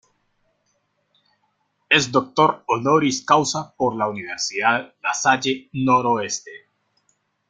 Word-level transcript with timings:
Es 1.89 2.11
Doctor 2.11 2.63
Honoris 2.65 3.21
Causa 3.23 3.75
por 3.75 3.95
la 3.95 4.07
Universidad 4.09 4.95
La 5.03 5.13
Salle 5.13 5.69
Noroeste. 5.73 6.49